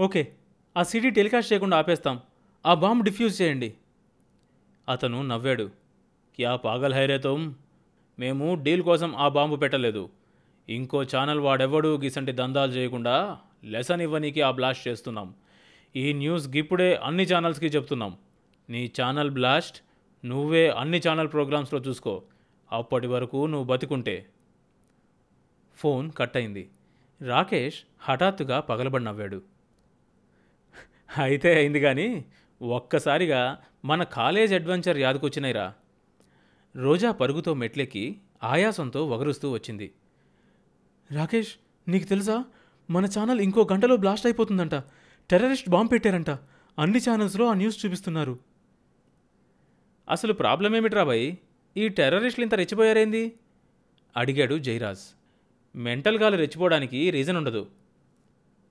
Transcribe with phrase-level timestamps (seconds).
[0.00, 0.32] Okay
[0.76, 2.20] ఆ CD telecast చేయకుండా ఆపేస్తాం.
[2.66, 3.74] ఆ బాంబు డిఫ్యూజ్ చేయండి.
[4.88, 5.70] అతను నవ్వాడు.
[6.36, 7.54] క్యా పాగల్ హైరేతం
[8.18, 10.08] మేము డీల్ కోసం ఆ బాంబు పెట్టలేదు.
[10.68, 15.34] ఇంకో ఛానల్ వాడెవడు గిసంటి దందాలు చేయకుండా లెసన్ ఇవ్వనీకి ఆ బ్లాస్ట్ చేస్తున్నాం.
[15.96, 18.16] ఈ న్యూస్ గిప్పుడే అన్ని ఛానల్స్కి చెప్తున్నాం.
[18.70, 19.82] నీ ఛానల్ బ్లాస్ట్
[20.24, 22.22] నువ్వే అన్ని ఛానల్ ప్రోగ్రామ్స్లో చూసుకో.
[22.72, 24.26] అప్పటి వరకు నువ్వు బతికుంటే.
[25.76, 26.70] ఫోన్ కట్ అయింది.
[27.26, 29.53] రాకేష్ హఠాత్తుగా పగలబడి నవ్వాడు.
[31.18, 32.24] అయితే అయింది కానీ
[32.62, 35.74] ఒక్కసారిగా మన కాలేజ్ అడ్వెంచర్ యాదకొచ్చినాయిరా.
[36.76, 39.92] రోజా పరుగుతో మెట్లెక్కి ఆయాసంతో వగరుస్తూ వచ్చింది.
[41.12, 41.54] రాకేష్
[41.88, 42.44] నీకు తెలుసా?
[42.90, 44.74] మన ఛానల్ ఇంకో గంటలో బ్లాస్ట్ అయిపోతుందంట.
[45.30, 46.30] టెర్రరిస్ట్ బాంబు పెట్టారంట.
[46.78, 48.38] అన్ని ఛానల్స్లో ఆ న్యూస్ చూపిస్తున్నారు.
[50.08, 51.36] అసలు ప్రాబ్లం ఏమిట్రా భయ్
[51.76, 53.32] ఈ టెర్రరిస్టులు ఇంత రెచ్చిపోయారేంది?
[54.16, 55.00] అడిగాడు జైరాజ్
[55.76, 57.66] మెంటల్ గాలు రెచ్చిపోవడానికి రీజన్ ఉండదు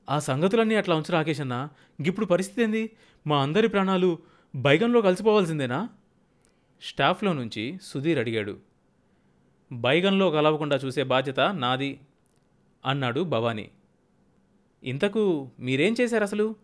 [0.10, 1.70] ఆ సంగతులన్నీ అట్లా ఉంచు రాకేష్ అన్న.
[2.08, 2.92] ఇప్పుడు పరిస్థితి ఏంది?
[3.28, 4.18] మా అందరి ప్రాణాలు
[4.56, 5.90] బైగన్లో కలిసిపోవాల్సిందేనా?
[6.82, 8.58] స్టాఫ్లో నుంచి సుధీర్ అడిగాడు.
[9.72, 12.00] బైగన్లో కలవకుండా చూసే బాధ్యత నాది
[12.86, 13.70] అన్నాడు భవానీ.
[14.84, 16.56] ఇంతకు మీరేం చేశారు అసలు?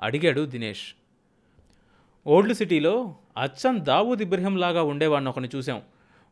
[0.00, 0.94] అడిగాడు దినేష్.
[2.26, 5.82] ఓల్డ్ సిటీలో అచ్చం దావూద్ ఇబ్రహీం లాగా ఉండేవాడిని ఒకని చూసాం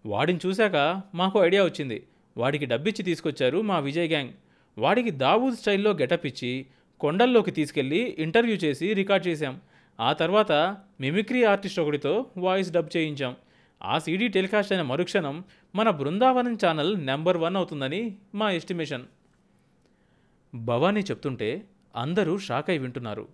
[0.07, 2.07] వాడిని చూశాక మాకు ఐడియా వచ్చింది.
[2.37, 4.33] వాడికి డబ్బిచ్చి తీసుకొచ్చారు మా విజయ్ గ్యాంగ్.
[4.79, 6.67] వాడికి దావూద్ స్టైల్లో గెటప్ ఇచ్చి
[7.01, 9.61] కొండల్లోకి తీసుకెళ్ళి ఇంటర్వ్యూ చేసి రికార్డ్ చేశాం.
[10.01, 10.53] ఆ తర్వాత
[11.01, 13.37] మిమిక్రీ ఆర్టిస్ట్ ఒకటితో వాయిస్ డబ్ చేయించాం.
[13.83, 19.07] ఆ సీడీ టెలికాస్ట్ అయిన మరుక్షణం మన బృందావనం ఛానల్ నెంబర్ వన్ అవుతుందని మా ఎస్టిమేషన్.
[20.55, 23.29] భవానీ చెప్తుంటే అందరూ షాక్ అయి వింటున్నారు.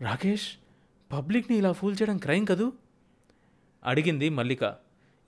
[0.00, 0.48] రాకేష్
[1.12, 2.72] పబ్లిక్ని ఇలా ఫూల్ చేయడం క్రైమ్ కదూ?
[3.84, 4.76] అడిగింది మల్లిక.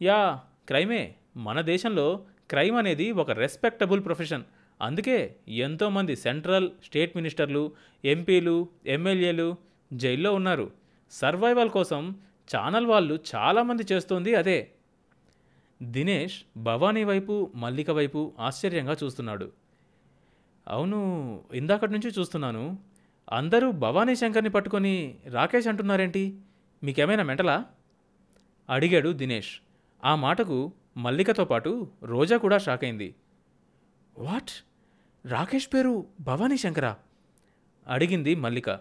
[0.03, 1.15] యా క్రైమే.
[1.37, 4.43] మన దేశంలో క్రైమ్ అనేది ఒక రెస్పెక్టబుల్ ప్రొఫెషన్.
[4.83, 7.73] అందుకే ఎంతోమంది సెంట్రల్ స్టేట్ మినిస్టర్లు
[8.05, 9.57] ఎంపీలు ఎమ్మెల్యేలు
[9.93, 10.71] జైల్లో ఉన్నారు.
[11.11, 12.15] సర్వైవల్ కోసం
[12.57, 14.71] ఛానల్ వాళ్ళు చాలామంది చేస్తోంది అదే.
[15.83, 19.53] దినేష్ భవానీ వైపు మల్లిక వైపు ఆశ్చర్యంగా చూస్తున్నాడు.
[20.69, 22.79] అవును ఇందాకటి నుంచి చూస్తున్నాను.
[23.33, 26.39] అందరూ భవానీ శంకర్ని పట్టుకొని రాకేష్ అంటున్నారేంటి?
[26.85, 27.65] మీకేమైనా మెంటలా?
[28.71, 29.51] అడిగాడు దినేష్.
[30.05, 33.15] ఆ మాటకు మల్లికతో పాటు రోజా కూడా షాక్ అయింది.
[34.19, 34.65] వాట్?
[35.27, 36.97] రాకేష్ పేరు భవానీ శంకరా?
[37.87, 38.81] అడిగింది మల్లిక.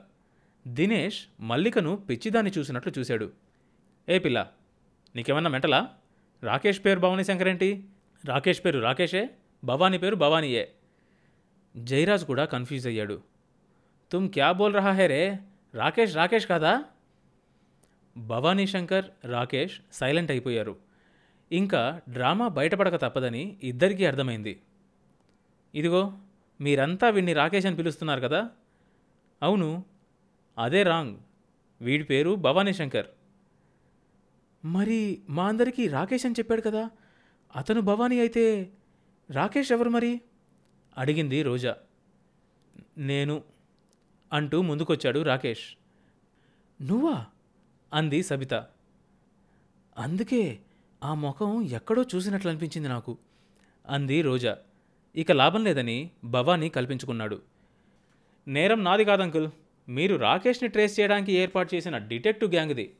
[0.67, 3.31] దినేష్ మల్లికను పిచ్చిదాన్ని చూసినట్లు చూశాడు.
[4.09, 4.47] ఏ పిల్ల
[5.15, 5.89] నీకేమన్నా మెంటలా?
[6.43, 7.85] రాకేష్ పేరు భవానీ శంకర్ ఏంటి
[8.25, 9.29] రాకేష్ పేరు రాకేషే
[9.63, 10.71] భవానీ పేరు భవానీయే.
[11.77, 13.21] జయరాజ్ కూడా కన్ఫ్యూజ్ అయ్యాడు.
[14.11, 15.39] తుమ్ క్యా బోల్ రహా హే రే?
[15.75, 16.83] రాకేష్ రాకేష్ కాదా?
[18.17, 20.92] భవానీ శంకర్ రాకేష్ సైలెంట్ అయిపోయారు.
[21.51, 24.61] ఇంకా డ్రామా బయటపడక తప్పదని ఇద్దరికీ అర్థమైంది.
[25.75, 26.17] ఇదిగో
[26.61, 28.49] మీరంతా వీడిని రాకేష్ అని పిలుస్తున్నారు కదా?
[29.43, 29.85] అవును
[30.57, 31.17] అదే రాంగ్.
[31.81, 33.07] వీడి పేరు భవానీ శంకర్
[34.65, 36.89] మరి మా అందరికీ రాకేష్ అని చెప్పాడు కదా?
[37.55, 38.71] అతను భవానీ అయితే
[39.31, 40.21] రాకేష్ ఎవరు మరి?
[40.97, 41.75] అడిగింది రోజా.
[42.97, 43.43] నేను
[44.33, 45.77] అంటూ ముందుకొచ్చాడు రాకేష్.
[46.81, 47.25] నువ్వా?
[47.93, 48.53] అంది సబిత.
[49.97, 50.59] అందుకే
[51.03, 53.17] ఆ ముఖం ఎక్కడో చూసినట్లు అనిపించింది నాకు.
[53.89, 54.57] అంది రోజా.
[55.15, 57.41] ఇక లాభం లేదని భవానీ కల్పించుకున్నాడు.
[58.47, 59.49] నేరం నాది కాదంకుల్.
[59.89, 62.95] మీరు రాకేష్ని ట్రేస్ చేయడానికి ఏర్పాటు చేసిన డిటెక్టివ్ గ్యాంగ్ది.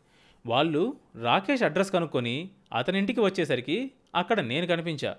[0.45, 5.17] వాళ్ళు రాకేష్ అడ్రస్ కనుక్కొని అతని ఇంటికి వచ్చేసరికి అక్కడ నేను కనిపించా.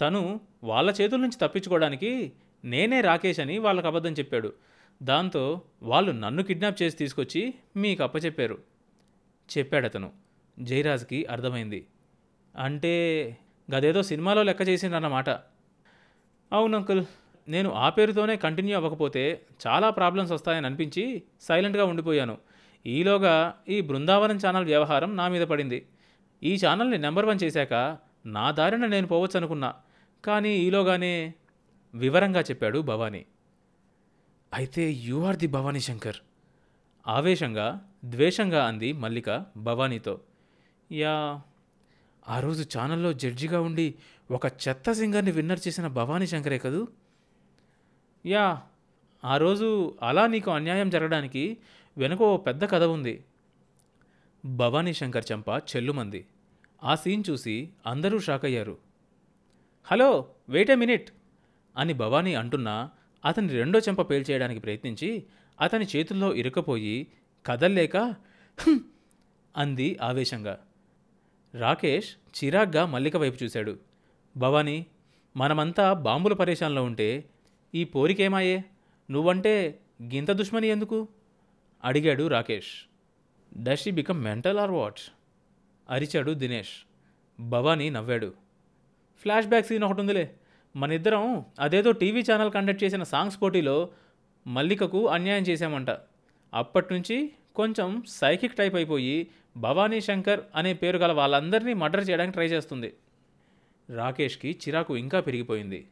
[0.00, 2.32] తను వాళ్ళ చేతుల నుంచి తప్పించుకోవడానికి
[2.64, 4.52] నేనే రాకేష్ అని వాళ్ళకు అబద్ధం చెప్పాడు.
[5.02, 8.58] దాంతో వాళ్ళు నన్ను కిడ్నాప్ చేసి తీసుకొచ్చి మీకు అప్పచెప్పారు.
[9.58, 10.12] చెప్పాడతను.
[10.60, 11.86] జయరాజ్కి అర్థమైంది.
[12.54, 12.94] అంటే
[13.74, 15.30] గదేదో సినిమాలో లెక్క చేసిందన్నమాట
[16.52, 17.04] అవును అంకుల్
[17.48, 22.38] నేను ఆ పేరుతోనే కంటిన్యూ అవ్వకపోతే చాలా ప్రాబ్లమ్స్ వస్తాయని అనిపించి సైలెంట్గా ఉండిపోయాను.
[22.86, 25.86] ఈలోగా ఈ బృందావనం ఛానల్ వ్యవహారం నా మీద పడింది.
[26.42, 29.74] ఈ ఛానల్ని నెంబర్ వన్ చేశాక నా దారిన నేను పోవచ్చు అనుకున్నా
[30.24, 31.34] కానీ ఈలోగానే
[31.94, 33.26] వివరంగా చెప్పాడు భవానీ.
[34.54, 36.16] అయితే you are the Bhavani Shankar.
[37.08, 40.20] ఆవేశంగా ద్వేషంగా అంది మల్లిక భవానీతో.
[40.92, 41.40] యా
[42.28, 43.94] ఆ రోజు ఛానల్లో జడ్జిగా ఉండి
[44.30, 46.88] ఒక చెత్త సింగర్ని విన్నర్ చేసిన భవానీ శంకరే కదూ?
[48.26, 48.62] యా
[49.24, 51.58] ఆ రోజు అలా నీకు అన్యాయం జరగడానికి
[51.98, 53.24] వెనుక ఓ పెద్ద కథ ఉంది.
[54.44, 56.26] భవానీ శంకర్ చెంప చెల్లుమంది.
[56.84, 58.78] ఆ సీన్ చూసి అందరూ షాక్ అయ్యారు.
[59.84, 61.10] హలో వెయిట్ ఏ మినిట్
[61.76, 62.90] అని భవానీ అంటున్నా
[63.24, 65.24] అతని రెండో చెంప పేల్చేయడానికి ప్రయత్నించి
[65.60, 67.06] అతని చేతుల్లో ఇరుకపోయి
[67.46, 68.14] కదల్లేక
[69.56, 70.58] అంది ఆవేశంగా.
[71.54, 73.78] రాకేష్ చిరాగ్గా మల్లిక వైపు చూశాడు.
[74.36, 74.86] భవానీ
[75.36, 77.24] మనమంతా బాంబుల పరేషాన్లో ఉంటే
[77.74, 78.64] ఈ పోరికేమాయే?
[79.10, 81.08] నువ్వంటే గింత దుష్మని ఎందుకు?
[81.84, 82.88] అడిగాడు Rakesh.
[83.58, 85.00] Does he become mental or what
[85.90, 86.86] అరిచాడు దినేష్.
[87.40, 88.34] భవానీ నవ్వాడు.
[89.20, 90.34] ఫ్లాష్ బ్యాక్ సీన్ ఒకటి ఉందిలే.
[90.76, 93.88] మన ఇద్దరం అదేదో టీవీ ఛానల్ కండక్ట్ చేసిన సాంగ్స్ పోటీలో
[94.46, 95.90] మల్లికకు అన్యాయం చేశామంట.
[96.54, 99.26] అప్పటి నుంచి కొంచెం సైకిక్ టైప్ అయిపోయి
[99.56, 102.94] భవానీ శంకర్ అనే పేరు గల వాళ్ళందరినీ మర్డర్ చేయడానికి ట్రై చేస్తుంది.
[103.96, 105.88] రాకేష్కి చిరాకు ఇంకా పెరిగిపోయింది.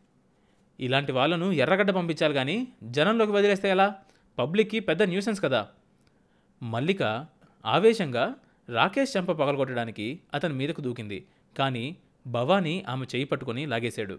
[0.81, 3.95] ఇలాంటి వాళ్ళను ఎర్రగడ్డ పంపించాలి కానీ జనంలోకి వదిలేస్తే ఎలా?
[4.39, 5.69] పబ్లిక్కి పెద్ద న్యూసెన్స్ కదా.
[6.62, 7.27] మల్లిక
[7.67, 8.35] ఆవేశంగా
[8.69, 11.27] రాకేష్ చెంప పగలగొట్టడానికి అతని మీదకు దూకింది.
[11.59, 11.97] కానీ
[12.27, 14.19] భవానీ ఆమె చేయి పట్టుకొని లాగేశాడు.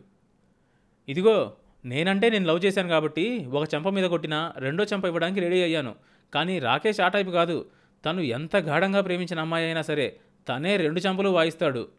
[1.09, 1.53] ఇదిగో
[1.85, 5.95] నేనంటే నేను లవ్ చేశాను కాబట్టి ఒక చెంప మీద కొట్టినా రెండో చెంప ఇవ్వడానికి రెడీ అయ్యాను.
[6.33, 7.65] కానీ రాకేష్ ఆ టైపు కాదు.
[8.05, 10.19] తను ఎంత గాఢంగా ప్రేమించిన అమ్మాయి అయినా సరే
[10.49, 11.89] తనే రెండు చంపలు వాయిస్తాడు.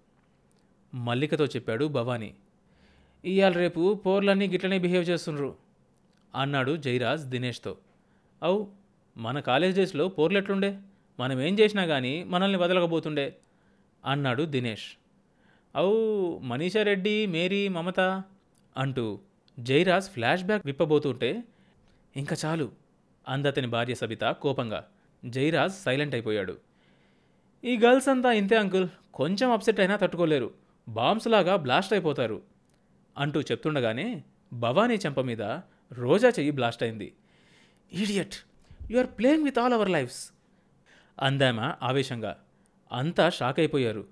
[0.94, 2.34] మల్లికతో చెప్పాడు భవానీ.
[3.24, 5.56] ఇవాళ రేపు పోర్లన్నీ గిట్లనే బిహేవ్ చేస్తుండ్రు
[6.34, 7.76] అన్నాడు జైరాజ్ దినేష్తో.
[8.42, 8.68] అవు
[9.16, 10.78] మన కాలేజ్ డేస్లో పోర్లు ఎట్లుండే?
[11.20, 13.36] మనం ఏం చేసినా కానీ మనల్ని వదలకపోతుండే
[14.04, 14.88] అన్నాడు దినేష్.
[15.76, 18.00] అవు మనీషా రెడ్డి మేరీ మమత
[18.76, 19.20] అంటూ
[19.60, 21.42] జైరాజ్ ఫ్లాష్ బ్యాక్ విప్పబోతుంటే
[22.16, 22.72] ఇంకా చాలు
[23.28, 24.84] అందతని భార్య సబిత కోపంగా.
[25.24, 26.58] జైరాజ్ సైలెంట్ అయిపోయాడు.
[27.64, 30.54] ఈ గర్ల్స్ అంతా ఇంతే అంకుల్ కొంచెం అప్సెట్ అయినా తట్టుకోలేరు.
[30.88, 32.42] బాంబ్స్ లాగా బ్లాస్ట్ అయిపోతారు.
[33.18, 34.22] అంటూ చెప్తుండగానే
[34.52, 35.42] భవానీ చెంప మీద
[35.92, 37.14] రోజా చెయ్యి బ్లాస్ట్ అయింది.
[37.92, 38.34] Idiot
[38.90, 40.32] you are playing with all our lives.
[41.20, 42.44] అందామా ఆవేశంగా.
[42.92, 44.06] అంతా షాక్ అయిపోయారు.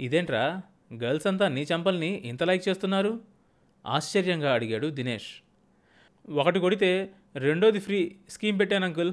[0.00, 0.62] ఇదేంట్రా
[0.94, 3.20] గర్ల్స్ అంతా నీ చెంపల్ని ఇంత లైక్ చేస్తున్నారు?
[3.86, 5.42] ఆశ్చర్యంగా అడిగాడు దినేష్.
[6.30, 9.12] ఒకటి కొడితే రెండోది ఫ్రీ స్కీమ్ పెట్టాను అంకుల్.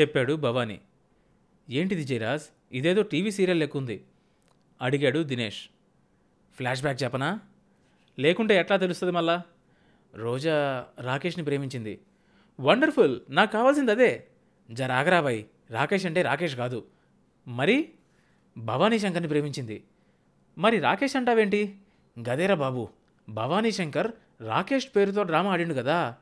[0.00, 0.80] చెప్పాడు భవానీ.
[1.70, 2.42] ఏంటిది జయరాజ్?
[2.72, 4.04] ఇదేదో టీవీ సీరియల్ లెక్కుంది.
[4.82, 5.68] అడిగాడు దినేష్.
[6.56, 7.40] ఫ్లాష్ బ్యాక్ చెప్పనా?
[8.18, 9.42] లేకుంటే ఎట్లా తెలుస్తుంది మళ్ళా?
[10.14, 12.00] రోజా రాకేష్ని ప్రేమించింది.
[12.60, 13.20] వండర్ఫుల్!
[13.30, 14.26] నాకు కావాల్సింది అదే.
[14.70, 16.86] జరాగరాబాయ్ రాకేష్ అంటే రాకేష్ కాదు.
[17.48, 17.92] మరి?
[18.58, 19.84] భవానీ శంకర్ని ప్రేమించింది.
[20.58, 21.76] మరి రాకేష్ అంటావేంటి?
[22.30, 22.88] గదేరా బాబు.
[23.28, 26.16] భవానీ శంకర్ రాకేష్ పేరుతో డ్రామా ఆడిండు కదా.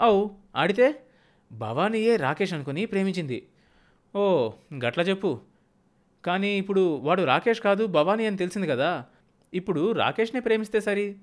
[0.00, 1.04] అవు ఆడితే?
[1.52, 3.48] భవానీయే రాకేష్ అనుకుని ప్రేమించింది.
[4.16, 4.50] ఓ
[4.84, 5.40] గట్ల చెప్పు.
[6.24, 9.04] కానీ ఇప్పుడు వాడు రాకేష్ కాదు భవానీ అని తెలిసింది కదా.
[9.54, 11.16] ఇప్పుడు రాకేష్నే ప్రేమిస్తే సరి?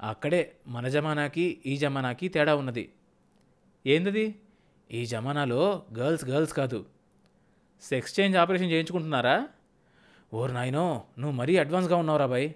[0.00, 2.92] అక్కడే మన జమానాకి ఈ జమానాకి తేడా ఉన్నది.
[3.86, 4.34] ఏందది?
[4.92, 6.86] ఈ జమానాలో గర్ల్స్ గర్ల్స్ కాదు.
[7.82, 9.48] సెక్స్ చేంజ్ ఆపరేషన్ చేయించుకుంటున్నారా?
[10.34, 12.52] ఓరు నాయనో నువ్వు మరీ అడ్వాన్స్గా ఉన్నావురా బాయ్.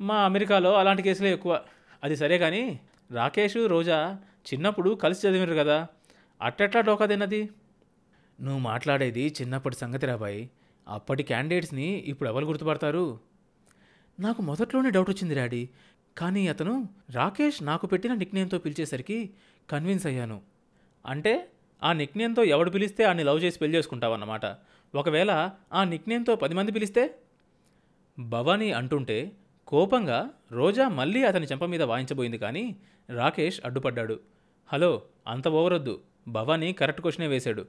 [0.00, 1.64] మా అమెరికాలో అలాంటి కేసులే ఎక్కువ.
[2.02, 2.80] అది సరే కానీ
[3.10, 5.86] రాకేష్ రోజా చిన్నప్పుడు కలిసి చదివినారు కదా
[6.42, 7.50] అట్టెట్లా డోకా తిన్నది?
[8.40, 10.48] నువ్వు మాట్లాడేది చిన్నప్పటి సంగతి రాబాయ్
[10.88, 13.20] అప్పటి క్యాండిడేట్స్ని ఇప్పుడు ఎవరు గుర్తుపడతారు?
[14.20, 15.68] నాకు మొదట్లోనే డౌట్ వచ్చింది డాడీ.
[16.18, 19.30] కానీ అతను రాకేష్ నాకు పెట్టిన నిక్నేమ్తో పిలిచేసరికి
[19.70, 20.40] కన్విన్స్ అయ్యాను.
[21.06, 21.48] అంటే
[21.82, 24.40] ఆ నిక్నేమ్తో ఎవడు పిలిస్తే ఆని లవ్ చేసి పెళ్ళి చేసుకుంటావన్నమాట.
[24.94, 27.18] ఒకవేళ ఆ నిక్నేమ్తో పది మంది పిలిస్తే?
[28.18, 29.32] భవానీ అంటుంటే
[29.66, 32.76] కోపంగా రోజా మళ్ళీ అతని చెంప మీద వాయించబోయింది కానీ
[33.10, 34.20] రాకేష్ అడ్డుపడ్డాడు.
[34.68, 36.00] హలో అంత ఓవరొద్దు.
[36.28, 37.66] భవానీ కరెక్ట్ క్వశ్చనే వేశాడు.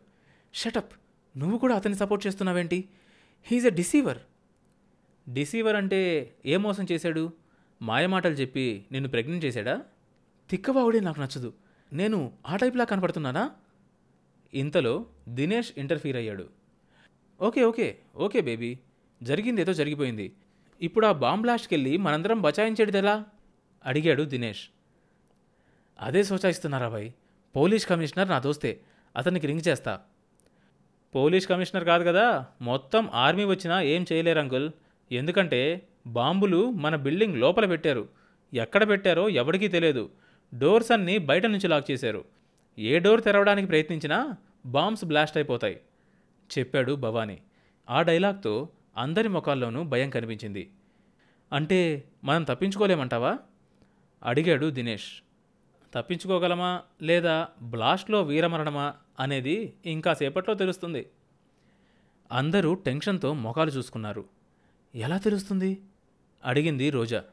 [0.54, 0.94] షటప్
[1.38, 2.90] నువ్వు కూడా అతన్ని support చేస్తున్నావేంటి?
[3.44, 4.18] He is a deceiver.
[5.34, 7.34] Deceiver అంటే ఏ మోసం చేశాడు?
[7.82, 9.84] మాయమాటలు చెప్పి నిన్ను ప్రెగ్నెంట్ చేశాడా?
[10.50, 11.54] తిక్కవావుడే నాకు నచ్చదు.
[11.94, 13.52] నేను ఆ టైప్లా కనపడుతున్నానా?
[14.54, 16.50] ఇంతలో దినేష్ ఇంటర్ఫీర్ అయ్యాడు.
[17.42, 18.80] Okay okay okay baby.
[19.24, 20.34] జరిగింది ఏదో జరిగిపోయింది.
[20.82, 23.26] ఇప్పుడు ఆ బాంబ్ బ్లాస్ట్కి వెళ్ళి మనందరం బచాయించేది ఎలా?
[23.86, 24.77] అడిగాడు దినేష్.
[26.02, 27.12] అదే సోచాయిస్తున్నారా భాయ్?
[27.56, 28.82] పోలీస్ కమిషనర్ నా దోస్తే
[29.18, 30.00] అతనికి రింగ్ చేస్తా.
[31.16, 34.72] పోలీస్ కమిషనర్ కాదు కదా మొత్తం ఆర్మీ వచ్చినా ఏం చేయలేరు అంకుల్.
[35.12, 38.10] ఎందుకంటే బాంబులు మన బిల్డింగ్ లోపల పెట్టారు.
[38.54, 40.10] ఎక్కడ పెట్టారో ఎవరికీ తెలియదు.
[40.58, 42.26] డోర్స్ అన్నీ బయట నుంచి లాక్ చేశారు.
[42.80, 44.36] ఏ డోర్ తెరవడానికి ప్రయత్నించినా
[44.66, 45.82] బాంబ్స్ బ్లాస్ట్ అయిపోతాయి.
[46.60, 47.40] చెప్పాడు భవానీ.
[47.90, 50.72] ఆ డైలాగ్తో అందరి ముఖాల్లోనూ భయం కనిపించింది.
[51.54, 53.38] అంటే మనం తప్పించుకోలేమంటావా?
[54.24, 55.27] అడిగాడు దినేష్.
[55.98, 61.10] తప్పించుకోగలమా లేదా బ్లాస్ట్లో వీరమరణమా అనేది ఇంకా సేపట్లో తెలుస్తుంది.
[62.32, 64.26] అందరూ టెన్షన్తో మొఖాలు చూసుకున్నారు.
[64.96, 65.82] ఎలా తెలుస్తుంది?
[66.46, 67.24] అడిగింది రోజా.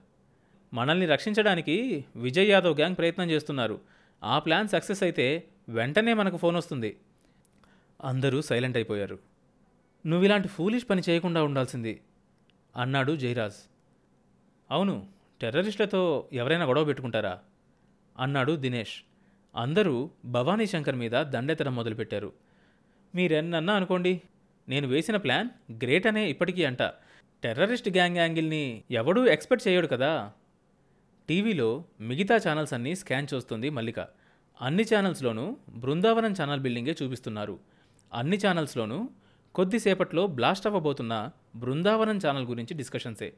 [0.74, 3.80] మనల్ని రక్షించడానికి విజయ్ యాదవ్ గ్యాంగ్ ప్రయత్నం చేస్తున్నారు.
[4.24, 6.96] ఆ ప్లాన్ సక్సెస్ అయితే వెంటనే మనకు ఫోన్ వస్తుంది.
[8.04, 9.18] అందరూ సైలెంట్ అయిపోయారు.
[10.06, 12.00] నువ్వు ఇలాంటి ఫూలిష్ పని చేయకుండా ఉండాల్సింది
[12.76, 13.70] అన్నాడు జయరాజ్.
[14.70, 15.06] అవును
[15.40, 17.40] టెర్రరిస్టులతో ఎవరైనా గొడవ పెట్టుకుంటారా?
[18.18, 19.02] అన్నాడు దినేష్.
[19.56, 22.32] అందరూ భవానీ శంకర్ మీద దండెత్తడం మొదలుపెట్టారు.
[23.14, 24.22] మీరెన్నన్నా అనుకోండి
[24.68, 26.82] నేను వేసిన ప్లాన్ గ్రేట్ అనే ఇప్పటికీ అంట.
[27.42, 30.32] టెర్రరిస్ట్ గ్యాంగ్ యాంగిల్ని ఎవడూ ఎక్స్పెక్ట్ చేయడు కదా?
[31.28, 34.00] టీవీలో మిగతా ఛానల్స్ అన్నీ స్కాన్ చేస్తుంది మల్లిక.
[34.60, 37.58] అన్ని ఛానల్స్లోనూ బృందావనం ఛానల్ బిల్డింగే చూపిస్తున్నారు.
[38.14, 39.08] అన్ని ఛానల్స్లోనూ
[39.54, 43.32] కొద్దిసేపట్లో బ్లాస్ట్ అవ్వబోతున్న బృందావనం ఛానల్ గురించి డిస్కషన్సే.